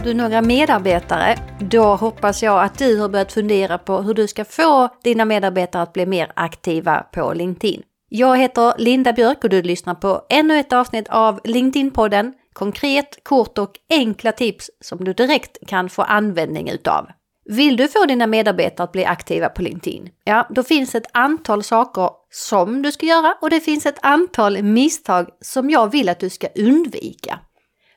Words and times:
Har 0.00 0.04
du 0.04 0.14
några 0.14 0.42
medarbetare? 0.42 1.36
Då 1.58 1.82
hoppas 1.82 2.42
jag 2.42 2.64
att 2.64 2.78
du 2.78 3.00
har 3.00 3.08
börjat 3.08 3.32
fundera 3.32 3.78
på 3.78 3.98
hur 3.98 4.14
du 4.14 4.28
ska 4.28 4.44
få 4.44 4.88
dina 5.02 5.24
medarbetare 5.24 5.82
att 5.82 5.92
bli 5.92 6.06
mer 6.06 6.32
aktiva 6.34 6.98
på 7.12 7.32
LinkedIn. 7.32 7.82
Jag 8.08 8.38
heter 8.38 8.74
Linda 8.78 9.12
Björk 9.12 9.44
och 9.44 9.50
du 9.50 9.62
lyssnar 9.62 9.94
på 9.94 10.22
ännu 10.28 10.58
ett 10.58 10.72
avsnitt 10.72 11.08
av 11.08 11.40
LinkedIn-podden. 11.44 12.32
Konkret, 12.52 13.24
kort 13.24 13.58
och 13.58 13.70
enkla 13.90 14.32
tips 14.32 14.70
som 14.80 15.04
du 15.04 15.12
direkt 15.12 15.58
kan 15.66 15.88
få 15.88 16.02
användning 16.02 16.70
utav. 16.70 17.06
Vill 17.44 17.76
du 17.76 17.88
få 17.88 18.04
dina 18.04 18.26
medarbetare 18.26 18.84
att 18.84 18.92
bli 18.92 19.04
aktiva 19.04 19.48
på 19.48 19.62
LinkedIn? 19.62 20.08
Ja, 20.24 20.46
då 20.50 20.62
finns 20.62 20.94
ett 20.94 21.10
antal 21.12 21.62
saker 21.62 22.10
som 22.30 22.82
du 22.82 22.92
ska 22.92 23.06
göra 23.06 23.34
och 23.40 23.50
det 23.50 23.60
finns 23.60 23.86
ett 23.86 23.98
antal 24.02 24.62
misstag 24.62 25.28
som 25.40 25.70
jag 25.70 25.92
vill 25.92 26.08
att 26.08 26.20
du 26.20 26.30
ska 26.30 26.46
undvika. 26.56 27.38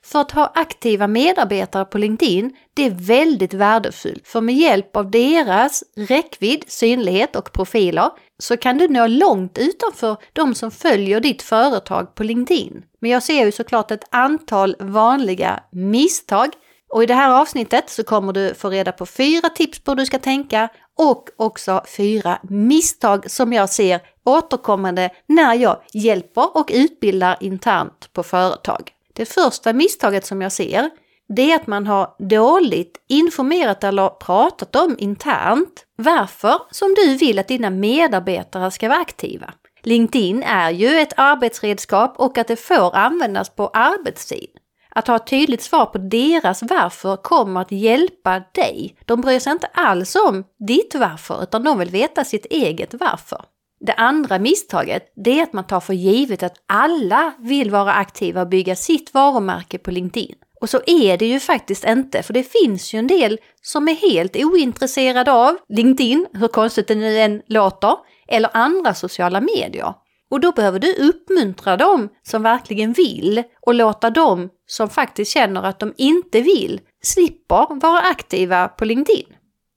För 0.06 0.22
att 0.22 0.32
ha 0.32 0.52
aktiva 0.56 1.08
medarbetare 1.08 1.86
på 1.86 1.98
LinkedIn, 1.98 2.56
det 2.74 2.86
är 2.86 2.90
väldigt 2.90 3.54
värdefullt 3.54 4.28
för 4.28 4.42
med 4.42 4.56
hjälp 4.56 4.96
av 4.96 5.12
deras 5.12 5.84
räckvidd, 5.96 6.64
synlighet 6.68 7.36
och 7.36 7.52
profiler 7.52 8.10
så 8.40 8.58
kan 8.58 8.78
du 8.78 8.88
nå 8.88 9.08
långt 9.08 9.58
utanför 9.58 10.18
de 10.34 10.56
som 10.56 10.72
följer 10.72 11.20
ditt 11.20 11.42
företag 11.42 12.16
på 12.16 12.24
LinkedIn. 12.24 12.84
Men 13.00 13.12
jag 13.12 13.24
ser 13.24 13.46
ju 13.46 13.52
såklart 13.52 13.92
ett 13.92 14.08
antal 14.12 14.76
vanliga 14.80 15.64
misstag 15.72 16.50
och 16.90 17.04
i 17.04 17.06
det 17.06 17.14
här 17.14 17.42
avsnittet 17.42 17.90
så 17.90 18.04
kommer 18.04 18.34
du 18.34 18.54
få 18.54 18.70
reda 18.70 18.92
på 18.92 19.06
fyra 19.06 19.50
tips 19.50 19.80
på 19.80 19.92
hur 19.92 19.96
du 19.96 20.06
ska 20.06 20.20
tänka 20.20 20.70
och 20.98 21.30
också 21.38 21.82
fyra 21.98 22.40
misstag 22.44 23.32
som 23.32 23.54
jag 23.54 23.70
ser 23.70 24.02
återkommande 24.26 25.10
när 25.28 25.54
jag 25.54 25.82
hjälper 25.94 26.58
och 26.58 26.72
utbildar 26.74 27.38
internt 27.40 28.10
på 28.14 28.24
företag. 28.24 28.92
Det 29.14 29.26
första 29.26 29.74
misstaget 29.74 30.26
som 30.26 30.42
jag 30.42 30.52
ser, 30.52 30.90
det 31.36 31.52
är 31.52 31.56
att 31.56 31.68
man 31.68 31.88
har 31.88 32.16
dåligt 32.20 32.98
informerat 33.10 33.84
eller 33.84 34.10
pratat 34.10 34.76
om 34.76 34.96
internt 35.00 35.86
varför 35.96 36.58
som 36.72 36.94
du 36.94 37.18
vill 37.18 37.40
att 37.40 37.48
dina 37.48 37.70
medarbetare 37.70 38.72
ska 38.72 38.90
vara 38.90 39.00
aktiva. 39.00 39.54
LinkedIn 39.84 40.44
är 40.44 40.72
ju 40.72 41.00
ett 41.00 41.14
arbetsredskap 41.18 42.14
och 42.18 42.38
att 42.38 42.48
det 42.48 42.56
får 42.56 42.96
användas 42.96 43.50
på 43.50 43.68
arbetstid. 43.68 44.50
Att 44.96 45.08
ha 45.08 45.16
ett 45.16 45.28
tydligt 45.28 45.62
svar 45.62 45.86
på 45.86 45.98
deras 45.98 46.64
varför 46.64 47.16
kommer 47.16 47.62
att 47.62 47.72
hjälpa 47.72 48.44
dig. 48.52 48.96
De 49.06 49.22
bryr 49.22 49.40
sig 49.40 49.52
inte 49.52 49.68
alls 49.74 50.16
om 50.16 50.44
ditt 50.68 50.96
varför 50.96 51.44
utan 51.44 51.64
de 51.64 51.80
vill 51.80 51.90
veta 51.90 52.24
sitt 52.24 52.46
eget 52.46 52.94
varför. 52.94 53.46
Det 53.86 53.94
andra 53.94 54.40
misstaget, 54.40 55.14
det 55.16 55.40
är 55.40 55.44
att 55.44 55.54
man 55.54 55.68
tar 55.68 55.80
för 55.80 55.94
givet 55.94 56.44
att 56.44 56.56
alla 56.68 57.34
vill 57.40 57.72
vara 57.72 57.94
aktiva 57.94 58.42
och 58.42 58.48
bygga 58.48 58.76
sitt 58.76 59.14
varumärke 59.14 59.78
på 59.78 59.92
LinkedIn. 59.92 60.36
Och 60.62 60.70
så 60.70 60.82
är 60.86 61.18
det 61.18 61.26
ju 61.26 61.40
faktiskt 61.40 61.86
inte, 61.86 62.24
för 62.24 62.34
det 62.34 62.44
finns 62.44 62.94
ju 62.94 63.00
en 63.00 63.08
del 63.08 63.40
som 63.62 63.88
är 63.88 63.94
helt 63.94 64.36
ointresserade 64.36 65.32
av 65.32 65.58
LinkedIn, 65.70 66.28
hur 66.34 66.48
konstigt 66.48 66.88
det 66.88 66.96
nu 66.96 67.18
än 67.18 67.42
låter, 67.48 67.96
eller 68.28 68.50
andra 68.54 68.94
sociala 68.94 69.42
medier. 69.42 69.94
Och 70.30 70.40
då 70.40 70.52
behöver 70.52 70.80
du 70.80 70.94
uppmuntra 70.94 71.78
dem 71.78 72.10
som 72.24 72.44
verkligen 72.44 72.94
vill 72.94 73.44
och 73.62 73.74
låta 73.74 74.10
dem 74.10 74.50
som 74.68 74.90
faktiskt 74.90 75.32
känner 75.32 75.64
att 75.64 75.80
de 75.80 75.94
inte 75.98 76.42
vill 76.42 76.82
slipper 77.02 77.80
vara 77.80 78.00
aktiva 78.00 78.68
på 78.68 78.86
LinkedIn. 78.86 79.26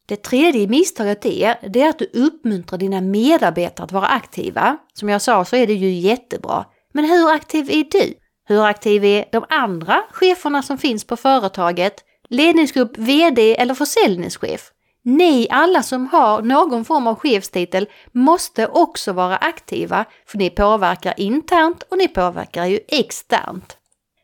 Det 0.07 0.17
tredje 0.17 0.67
misstaget 0.67 1.27
är, 1.27 1.69
det 1.69 1.83
är 1.83 1.89
att 1.89 1.99
du 1.99 2.11
uppmuntrar 2.13 2.79
dina 2.79 3.01
medarbetare 3.01 3.85
att 3.85 3.93
vara 3.93 4.07
aktiva. 4.07 4.77
Som 4.93 5.09
jag 5.09 5.23
sa 5.23 5.45
så 5.45 5.57
är 5.57 5.67
det 5.67 5.75
ju 5.75 5.91
jättebra. 5.91 6.65
Men 6.93 7.05
hur 7.05 7.31
aktiv 7.31 7.71
är 7.71 7.85
du? 7.91 8.15
Hur 8.49 8.65
aktiv 8.65 9.05
är 9.05 9.25
de 9.33 9.45
andra 9.49 10.03
cheferna 10.11 10.63
som 10.63 10.79
finns 10.79 11.05
på 11.05 11.17
företaget? 11.17 11.95
Ledningsgrupp, 12.29 12.99
VD 12.99 13.57
eller 13.57 13.75
försäljningschef? 13.75 14.71
Ni 15.05 15.49
alla 15.51 15.83
som 15.83 16.07
har 16.07 16.43
någon 16.43 16.85
form 16.85 17.07
av 17.07 17.15
chefstitel 17.15 17.89
måste 18.13 18.67
också 18.67 19.13
vara 19.13 19.37
aktiva 19.37 20.05
för 20.27 20.39
ni 20.39 20.51
påverkar 20.51 21.15
internt 21.17 21.83
och 21.83 21.99
ni 21.99 22.09
påverkar 22.09 22.67
ju 22.67 22.81
externt. 22.89 23.77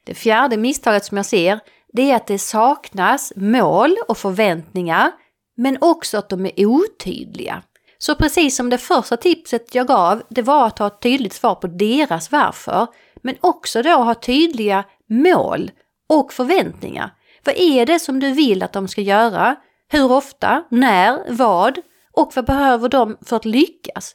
Det 0.04 0.14
fjärde 0.14 0.56
misstaget 0.56 1.04
som 1.04 1.16
jag 1.16 1.26
ser 1.26 1.60
det 1.92 2.10
är 2.10 2.16
att 2.16 2.26
det 2.26 2.38
saknas 2.38 3.32
mål 3.36 3.96
och 4.08 4.18
förväntningar 4.18 5.12
men 5.56 5.78
också 5.80 6.18
att 6.18 6.28
de 6.28 6.46
är 6.46 6.66
otydliga. 6.66 7.62
Så 7.98 8.14
precis 8.14 8.56
som 8.56 8.70
det 8.70 8.78
första 8.78 9.16
tipset 9.16 9.74
jag 9.74 9.86
gav, 9.86 10.22
det 10.28 10.42
var 10.42 10.66
att 10.66 10.78
ha 10.78 10.86
ett 10.86 11.00
tydligt 11.00 11.32
svar 11.32 11.54
på 11.54 11.66
deras 11.66 12.32
varför, 12.32 12.86
men 13.22 13.34
också 13.40 13.82
då 13.82 13.90
ha 13.90 14.14
tydliga 14.14 14.84
mål 15.08 15.70
och 16.08 16.32
förväntningar. 16.32 17.10
Vad 17.44 17.54
är 17.58 17.86
det 17.86 17.98
som 17.98 18.20
du 18.20 18.30
vill 18.30 18.62
att 18.62 18.72
de 18.72 18.88
ska 18.88 19.00
göra? 19.00 19.56
Hur 19.88 20.12
ofta? 20.12 20.64
När? 20.70 21.32
Vad? 21.32 21.78
Och 22.12 22.32
vad 22.34 22.46
behöver 22.46 22.88
de 22.88 23.16
för 23.26 23.36
att 23.36 23.44
lyckas? 23.44 24.14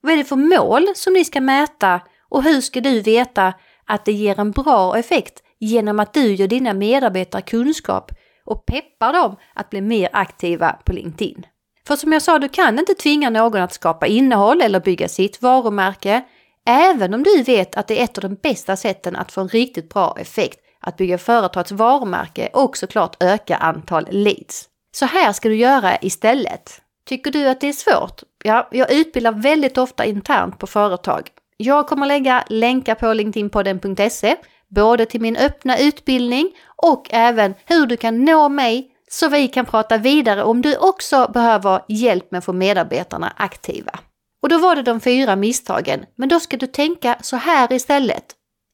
Vad 0.00 0.12
är 0.12 0.16
det 0.16 0.24
för 0.24 0.36
mål 0.36 0.86
som 0.94 1.12
ni 1.12 1.24
ska 1.24 1.40
mäta 1.40 2.00
och 2.28 2.42
hur 2.42 2.60
ska 2.60 2.80
du 2.80 3.00
veta 3.00 3.54
att 3.86 4.04
det 4.04 4.12
ger 4.12 4.40
en 4.40 4.50
bra 4.50 4.98
effekt 4.98 5.42
genom 5.58 6.00
att 6.00 6.14
du 6.14 6.34
gör 6.34 6.48
dina 6.48 6.74
medarbetare 6.74 7.42
kunskap 7.42 8.12
och 8.46 8.66
peppar 8.66 9.12
dem 9.12 9.36
att 9.54 9.70
bli 9.70 9.80
mer 9.80 10.08
aktiva 10.12 10.72
på 10.72 10.92
LinkedIn. 10.92 11.46
För 11.86 11.96
som 11.96 12.12
jag 12.12 12.22
sa, 12.22 12.38
du 12.38 12.48
kan 12.48 12.78
inte 12.78 12.94
tvinga 12.94 13.30
någon 13.30 13.62
att 13.62 13.72
skapa 13.72 14.06
innehåll 14.06 14.62
eller 14.62 14.80
bygga 14.80 15.08
sitt 15.08 15.42
varumärke, 15.42 16.24
även 16.66 17.14
om 17.14 17.22
du 17.22 17.42
vet 17.42 17.76
att 17.76 17.88
det 17.88 18.00
är 18.00 18.04
ett 18.04 18.18
av 18.18 18.22
de 18.22 18.34
bästa 18.34 18.76
sätten 18.76 19.16
att 19.16 19.32
få 19.32 19.40
en 19.40 19.48
riktigt 19.48 19.88
bra 19.88 20.16
effekt 20.20 20.58
att 20.80 20.96
bygga 20.96 21.18
företagets 21.18 21.72
varumärke 21.72 22.48
och 22.52 22.76
såklart 22.76 23.22
öka 23.22 23.56
antal 23.56 24.08
leads. 24.10 24.68
Så 24.92 25.06
här 25.06 25.32
ska 25.32 25.48
du 25.48 25.56
göra 25.56 25.96
istället. 26.00 26.80
Tycker 27.08 27.30
du 27.30 27.48
att 27.48 27.60
det 27.60 27.68
är 27.68 27.72
svårt? 27.72 28.22
Ja, 28.44 28.68
jag 28.72 28.92
utbildar 28.92 29.32
väldigt 29.32 29.78
ofta 29.78 30.04
internt 30.04 30.58
på 30.58 30.66
företag. 30.66 31.28
Jag 31.56 31.86
kommer 31.86 32.06
lägga 32.06 32.44
länkar 32.48 32.94
på 32.94 33.12
linkedinpodden.se 33.12 34.36
både 34.74 35.06
till 35.06 35.20
min 35.20 35.36
öppna 35.36 35.78
utbildning 35.78 36.50
och 36.76 37.06
även 37.10 37.54
hur 37.64 37.86
du 37.86 37.96
kan 37.96 38.24
nå 38.24 38.48
mig 38.48 38.90
så 39.10 39.28
vi 39.28 39.48
kan 39.48 39.66
prata 39.66 39.98
vidare 39.98 40.42
om 40.42 40.62
du 40.62 40.76
också 40.76 41.30
behöver 41.34 41.84
hjälp 41.88 42.30
med 42.30 42.38
att 42.38 42.44
få 42.44 42.52
medarbetarna 42.52 43.32
aktiva. 43.36 43.98
Och 44.42 44.48
då 44.48 44.58
var 44.58 44.76
det 44.76 44.82
de 44.82 45.00
fyra 45.00 45.36
misstagen, 45.36 46.04
men 46.16 46.28
då 46.28 46.40
ska 46.40 46.56
du 46.56 46.66
tänka 46.66 47.16
så 47.20 47.36
här 47.36 47.72
istället. 47.72 48.24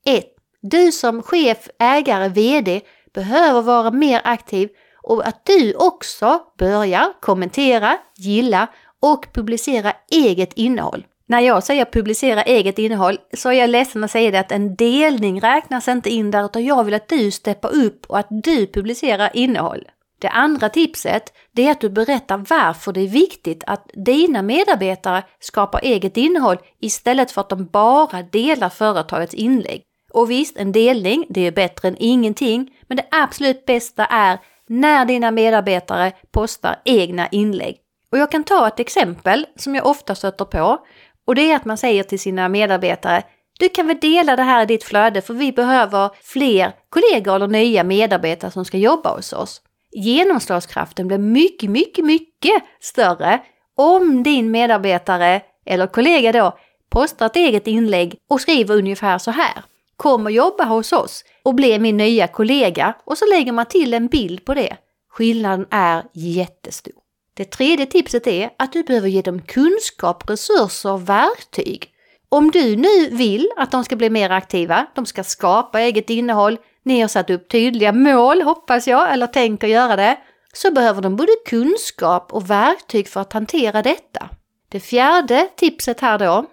1. 0.06 0.24
Du 0.62 0.92
som 0.92 1.22
chef, 1.22 1.68
ägare, 1.78 2.28
VD 2.28 2.80
behöver 3.14 3.62
vara 3.62 3.90
mer 3.90 4.20
aktiv 4.24 4.68
och 5.02 5.26
att 5.26 5.46
du 5.46 5.74
också 5.74 6.40
börjar 6.58 7.12
kommentera, 7.20 7.98
gilla 8.16 8.68
och 9.00 9.26
publicera 9.32 9.92
eget 10.10 10.52
innehåll. 10.52 11.06
När 11.26 11.40
jag 11.40 11.62
säger 11.62 11.84
publicera 11.84 12.42
eget 12.42 12.78
innehåll 12.78 13.18
så 13.36 13.48
är 13.48 13.52
jag 13.52 13.70
ledsen 13.70 14.04
att 14.04 14.10
säga 14.10 14.30
det 14.30 14.40
att 14.40 14.52
en 14.52 14.76
delning 14.76 15.40
räknas 15.40 15.88
inte 15.88 16.10
in 16.10 16.30
där 16.30 16.44
utan 16.44 16.64
jag 16.64 16.84
vill 16.84 16.94
att 16.94 17.08
du 17.08 17.30
steppar 17.30 17.74
upp 17.74 18.06
och 18.06 18.18
att 18.18 18.26
du 18.30 18.66
publicerar 18.66 19.30
innehåll. 19.34 19.84
Det 20.18 20.28
andra 20.28 20.68
tipset 20.68 21.32
det 21.52 21.66
är 21.66 21.70
att 21.70 21.80
du 21.80 21.90
berättar 21.90 22.44
varför 22.48 22.92
det 22.92 23.00
är 23.00 23.08
viktigt 23.08 23.64
att 23.66 23.90
dina 23.94 24.42
medarbetare 24.42 25.22
skapar 25.40 25.80
eget 25.82 26.16
innehåll 26.16 26.58
istället 26.80 27.30
för 27.30 27.40
att 27.40 27.48
de 27.48 27.66
bara 27.66 28.22
delar 28.22 28.68
företagets 28.68 29.34
inlägg. 29.34 29.82
Och 30.12 30.30
visst, 30.30 30.56
en 30.56 30.72
delning 30.72 31.26
det 31.28 31.46
är 31.46 31.52
bättre 31.52 31.88
än 31.88 31.96
ingenting, 31.98 32.70
men 32.86 32.96
det 32.96 33.06
absolut 33.10 33.66
bästa 33.66 34.04
är 34.06 34.38
när 34.68 35.04
dina 35.04 35.30
medarbetare 35.30 36.12
postar 36.32 36.76
egna 36.84 37.28
inlägg. 37.28 37.76
Och 38.12 38.18
jag 38.18 38.30
kan 38.30 38.44
ta 38.44 38.68
ett 38.68 38.80
exempel 38.80 39.46
som 39.56 39.74
jag 39.74 39.86
ofta 39.86 40.14
stöter 40.14 40.44
på 40.44 40.78
och 41.26 41.34
det 41.34 41.50
är 41.50 41.56
att 41.56 41.64
man 41.64 41.78
säger 41.78 42.02
till 42.02 42.20
sina 42.20 42.48
medarbetare 42.48 43.22
du 43.58 43.68
kan 43.68 43.86
väl 43.86 43.98
dela 44.00 44.36
det 44.36 44.42
här 44.42 44.62
i 44.62 44.66
ditt 44.66 44.84
flöde 44.84 45.22
för 45.22 45.34
vi 45.34 45.52
behöver 45.52 46.10
fler 46.22 46.72
kollegor 46.88 47.36
eller 47.36 47.48
nya 47.48 47.84
medarbetare 47.84 48.50
som 48.50 48.64
ska 48.64 48.78
jobba 48.78 49.16
hos 49.16 49.32
oss. 49.32 49.62
Genomslagskraften 49.92 51.08
blir 51.08 51.18
mycket, 51.18 51.70
mycket, 51.70 52.04
mycket 52.04 52.62
större 52.80 53.40
om 53.76 54.22
din 54.22 54.50
medarbetare 54.50 55.40
eller 55.66 55.86
kollega 55.86 56.32
då 56.32 56.58
postar 56.90 57.26
ett 57.26 57.36
eget 57.36 57.66
inlägg 57.66 58.16
och 58.30 58.40
skriver 58.40 58.74
ungefär 58.74 59.18
så 59.18 59.30
här. 59.30 59.64
Kom 59.96 60.26
och 60.26 60.32
jobba 60.32 60.64
hos 60.64 60.92
oss 60.92 61.24
och 61.42 61.54
bli 61.54 61.78
min 61.78 61.96
nya 61.96 62.26
kollega 62.26 62.94
och 63.04 63.18
så 63.18 63.26
lägger 63.26 63.52
man 63.52 63.66
till 63.66 63.94
en 63.94 64.06
bild 64.06 64.44
på 64.44 64.54
det. 64.54 64.76
Skillnaden 65.10 65.66
är 65.70 66.04
jättestor. 66.12 67.01
Det 67.34 67.44
tredje 67.44 67.86
tipset 67.86 68.26
är 68.26 68.50
att 68.58 68.72
du 68.72 68.82
behöver 68.82 69.08
ge 69.08 69.22
dem 69.22 69.42
kunskap, 69.42 70.30
resurser 70.30 70.92
och 70.92 71.08
verktyg. 71.08 71.88
Om 72.28 72.50
du 72.50 72.76
nu 72.76 73.08
vill 73.10 73.50
att 73.56 73.70
de 73.70 73.84
ska 73.84 73.96
bli 73.96 74.10
mer 74.10 74.30
aktiva, 74.30 74.86
de 74.94 75.06
ska 75.06 75.24
skapa 75.24 75.80
eget 75.80 76.10
innehåll, 76.10 76.58
ni 76.84 77.00
har 77.00 77.08
satt 77.08 77.30
upp 77.30 77.48
tydliga 77.50 77.92
mål 77.92 78.42
hoppas 78.42 78.88
jag, 78.88 79.12
eller 79.12 79.26
tänker 79.26 79.66
göra 79.66 79.96
det, 79.96 80.18
så 80.52 80.70
behöver 80.70 81.02
de 81.02 81.16
både 81.16 81.32
kunskap 81.46 82.32
och 82.32 82.50
verktyg 82.50 83.08
för 83.08 83.20
att 83.20 83.32
hantera 83.32 83.82
detta. 83.82 84.28
Det 84.68 84.80
fjärde 84.80 85.48
tipset 85.56 86.00
här 86.00 86.18
då, 86.18 86.46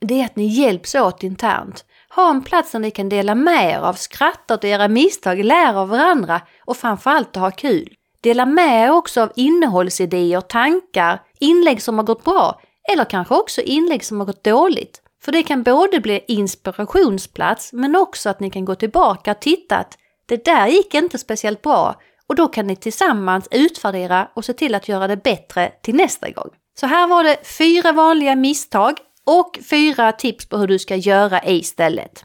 det 0.00 0.20
är 0.20 0.24
att 0.24 0.36
ni 0.36 0.46
hjälps 0.46 0.94
åt 0.94 1.22
internt. 1.22 1.84
Ha 2.14 2.30
en 2.30 2.42
plats 2.42 2.72
där 2.72 2.78
ni 2.78 2.90
kan 2.90 3.08
dela 3.08 3.34
med 3.34 3.70
er 3.70 3.78
av, 3.78 3.94
skratta 3.94 4.54
åt 4.54 4.64
era 4.64 4.88
misstag, 4.88 5.44
lära 5.44 5.80
av 5.80 5.88
varandra 5.88 6.40
och 6.64 6.76
framförallt 6.76 7.36
att 7.36 7.42
ha 7.42 7.50
kul. 7.50 7.94
Dela 8.26 8.46
med 8.46 8.84
er 8.84 8.90
också 8.90 9.20
av 9.22 9.32
innehållsidéer, 9.36 10.40
tankar, 10.40 11.22
inlägg 11.38 11.82
som 11.82 11.98
har 11.98 12.04
gått 12.04 12.24
bra 12.24 12.60
eller 12.92 13.04
kanske 13.04 13.34
också 13.34 13.60
inlägg 13.60 14.04
som 14.04 14.18
har 14.18 14.26
gått 14.26 14.44
dåligt. 14.44 15.02
För 15.24 15.32
det 15.32 15.42
kan 15.42 15.62
både 15.62 16.00
bli 16.00 16.24
inspirationsplats 16.28 17.72
men 17.72 17.96
också 17.96 18.28
att 18.28 18.40
ni 18.40 18.50
kan 18.50 18.64
gå 18.64 18.74
tillbaka 18.74 19.30
och 19.30 19.40
titta 19.40 19.76
att 19.76 19.98
det 20.28 20.44
där 20.44 20.66
gick 20.66 20.94
inte 20.94 21.18
speciellt 21.18 21.62
bra 21.62 21.94
och 22.28 22.34
då 22.34 22.48
kan 22.48 22.66
ni 22.66 22.76
tillsammans 22.76 23.48
utvärdera 23.50 24.28
och 24.34 24.44
se 24.44 24.52
till 24.52 24.74
att 24.74 24.88
göra 24.88 25.06
det 25.08 25.16
bättre 25.16 25.72
till 25.82 25.94
nästa 25.94 26.30
gång. 26.30 26.50
Så 26.80 26.86
här 26.86 27.06
var 27.06 27.24
det 27.24 27.46
fyra 27.58 27.92
vanliga 27.92 28.36
misstag 28.36 28.98
och 29.26 29.58
fyra 29.70 30.12
tips 30.12 30.48
på 30.48 30.58
hur 30.58 30.66
du 30.66 30.78
ska 30.78 30.96
göra 30.96 31.40
istället. 31.44 32.24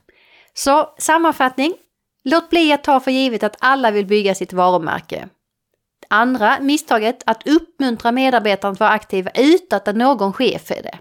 Så 0.54 0.90
sammanfattning. 0.98 1.74
Låt 2.24 2.50
bli 2.50 2.74
att 2.74 2.84
ta 2.84 3.00
för 3.00 3.12
givet 3.12 3.44
att 3.44 3.56
alla 3.60 3.92
vill 3.92 4.06
bygga 4.06 4.36
sitt 4.36 4.54
varumärke. 4.54 5.30
Andra 6.14 6.58
misstaget, 6.60 7.24
att 7.26 7.48
uppmuntra 7.48 8.12
medarbetarna 8.12 8.72
att 8.72 8.80
vara 8.80 8.90
aktiva 8.90 9.32
utan 9.36 9.80
att 9.86 9.96
någon 9.96 10.34
chef 10.34 10.72
är 10.72 10.84
det. 10.84 10.98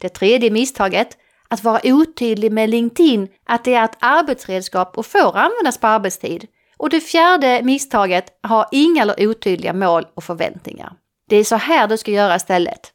Det 0.00 0.08
tredje 0.08 0.50
misstaget, 0.50 1.16
att 1.48 1.64
vara 1.64 1.80
otydlig 1.84 2.52
med 2.52 2.70
LinkedIn 2.70 3.28
att 3.46 3.64
det 3.64 3.74
är 3.74 3.84
ett 3.84 3.96
arbetsredskap 4.00 4.98
och 4.98 5.06
får 5.06 5.36
användas 5.36 5.78
på 5.78 5.86
arbetstid. 5.86 6.46
Och 6.76 6.90
det 6.90 7.00
fjärde 7.00 7.60
misstaget, 7.62 8.24
ha 8.48 8.68
inga 8.72 9.02
eller 9.02 9.28
otydliga 9.28 9.72
mål 9.72 10.06
och 10.14 10.24
förväntningar. 10.24 10.92
Det 11.28 11.36
är 11.36 11.44
så 11.44 11.56
här 11.56 11.88
du 11.88 11.96
ska 11.96 12.10
göra 12.10 12.36
istället. 12.36 12.92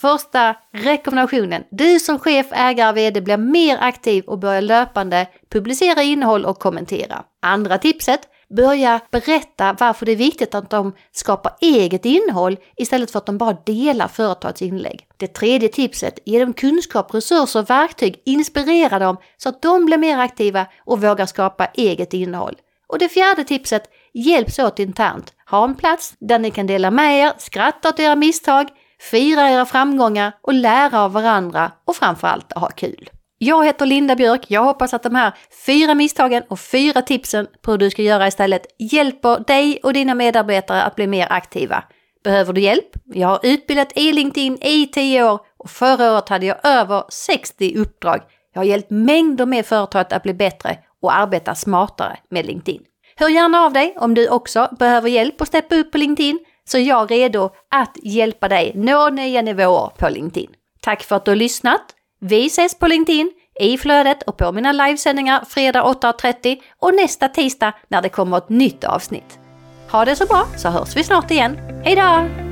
Första 0.00 0.56
rekommendationen. 0.72 1.64
Du 1.70 1.98
som 1.98 2.18
chef, 2.18 2.46
ägare, 2.52 2.92
vd 2.92 3.20
blir 3.20 3.36
mer 3.36 3.78
aktiv 3.80 4.24
och 4.24 4.38
börjar 4.38 4.62
löpande 4.62 5.26
publicera 5.50 6.02
innehåll 6.02 6.44
och 6.44 6.58
kommentera. 6.58 7.24
Andra 7.42 7.78
tipset. 7.78 8.20
Börja 8.56 9.00
berätta 9.10 9.76
varför 9.80 10.06
det 10.06 10.12
är 10.12 10.16
viktigt 10.16 10.54
att 10.54 10.70
de 10.70 10.92
skapar 11.12 11.52
eget 11.60 12.04
innehåll 12.04 12.56
istället 12.76 13.10
för 13.10 13.18
att 13.18 13.26
de 13.26 13.38
bara 13.38 13.56
delar 13.66 14.08
företagets 14.08 14.62
inlägg. 14.62 15.06
Det 15.16 15.26
tredje 15.26 15.68
tipset. 15.68 16.18
Ge 16.24 16.40
dem 16.40 16.52
kunskap, 16.52 17.14
resurser 17.14 17.60
och 17.60 17.70
verktyg. 17.70 18.22
Inspirera 18.24 18.98
dem 18.98 19.16
så 19.36 19.48
att 19.48 19.62
de 19.62 19.84
blir 19.84 19.98
mer 19.98 20.18
aktiva 20.18 20.66
och 20.84 21.02
vågar 21.02 21.26
skapa 21.26 21.66
eget 21.66 22.14
innehåll. 22.14 22.56
Och 22.86 22.98
det 22.98 23.08
fjärde 23.08 23.44
tipset. 23.44 23.82
Hjälps 24.12 24.58
åt 24.58 24.78
internt. 24.78 25.32
Ha 25.50 25.64
en 25.64 25.74
plats 25.74 26.14
där 26.18 26.38
ni 26.38 26.50
kan 26.50 26.66
dela 26.66 26.90
med 26.90 27.20
er, 27.20 27.32
skratta 27.38 27.88
åt 27.88 28.00
era 28.00 28.16
misstag, 28.16 28.68
fira 29.10 29.50
era 29.50 29.66
framgångar 29.66 30.32
och 30.42 30.54
lära 30.54 31.00
av 31.00 31.12
varandra 31.12 31.72
och 31.84 31.96
framförallt 31.96 32.52
ha 32.52 32.68
kul. 32.68 33.10
Jag 33.40 33.64
heter 33.64 33.86
Linda 33.86 34.16
Björk. 34.16 34.44
Jag 34.48 34.64
hoppas 34.64 34.94
att 34.94 35.02
de 35.02 35.14
här 35.14 35.32
fyra 35.66 35.94
misstagen 35.94 36.42
och 36.48 36.60
fyra 36.60 37.02
tipsen 37.02 37.46
på 37.62 37.70
hur 37.70 37.78
du 37.78 37.90
ska 37.90 38.02
göra 38.02 38.28
istället 38.28 38.66
hjälper 38.78 39.44
dig 39.46 39.80
och 39.82 39.92
dina 39.92 40.14
medarbetare 40.14 40.82
att 40.82 40.94
bli 40.94 41.06
mer 41.06 41.26
aktiva. 41.30 41.84
Behöver 42.24 42.52
du 42.52 42.60
hjälp? 42.60 42.88
Jag 43.04 43.28
har 43.28 43.40
utbildat 43.42 43.92
i 43.94 44.12
LinkedIn 44.12 44.58
i 44.62 44.86
10 44.86 45.24
år 45.24 45.40
och 45.56 45.70
förra 45.70 46.12
året 46.12 46.28
hade 46.28 46.46
jag 46.46 46.56
över 46.62 47.04
60 47.08 47.74
uppdrag. 47.76 48.20
Jag 48.54 48.60
har 48.60 48.64
hjälpt 48.64 48.90
mängder 48.90 49.46
med 49.46 49.66
företag 49.66 50.06
att 50.10 50.22
bli 50.22 50.34
bättre 50.34 50.78
och 51.02 51.16
arbeta 51.16 51.54
smartare 51.54 52.18
med 52.30 52.46
LinkedIn. 52.46 52.82
Hör 53.16 53.28
gärna 53.28 53.60
av 53.60 53.72
dig 53.72 53.94
om 53.98 54.14
du 54.14 54.28
också 54.28 54.68
behöver 54.78 55.08
hjälp 55.08 55.40
att 55.40 55.48
steppa 55.48 55.74
upp 55.74 55.92
på 55.92 55.98
LinkedIn 55.98 56.38
så 56.64 56.78
är 56.78 56.82
jag 56.82 57.10
redo 57.10 57.50
att 57.70 57.96
hjälpa 58.02 58.48
dig 58.48 58.72
nå 58.74 59.10
nya 59.10 59.42
nivåer 59.42 59.90
på 59.98 60.08
LinkedIn. 60.08 60.50
Tack 60.80 61.02
för 61.02 61.16
att 61.16 61.24
du 61.24 61.30
har 61.30 61.36
lyssnat. 61.36 61.94
Vi 62.20 62.46
ses 62.46 62.74
på 62.74 62.86
LinkedIn, 62.86 63.30
i 63.60 63.78
flödet 63.78 64.22
och 64.22 64.36
på 64.36 64.52
mina 64.52 64.72
livesändningar 64.72 65.44
fredag 65.48 65.82
8.30 65.82 66.56
och 66.78 66.94
nästa 66.94 67.28
tisdag 67.28 67.72
när 67.88 68.02
det 68.02 68.08
kommer 68.08 68.38
ett 68.38 68.48
nytt 68.48 68.84
avsnitt. 68.84 69.38
Ha 69.90 70.04
det 70.04 70.16
så 70.16 70.26
bra 70.26 70.46
så 70.56 70.68
hörs 70.68 70.96
vi 70.96 71.04
snart 71.04 71.30
igen. 71.30 71.58
Hejdå! 71.84 72.47